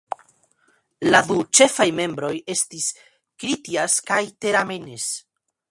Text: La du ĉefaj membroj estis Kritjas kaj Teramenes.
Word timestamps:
La 1.13 1.21
du 1.27 1.37
ĉefaj 1.59 1.87
membroj 1.99 2.33
estis 2.57 2.89
Kritjas 3.45 4.03
kaj 4.11 4.23
Teramenes. 4.45 5.11